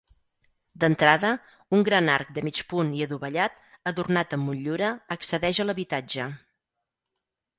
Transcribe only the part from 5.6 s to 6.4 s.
a l'habitatge.